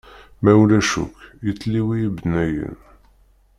[0.43, 2.77] Ma ulac akk, yettliwi ibennayen.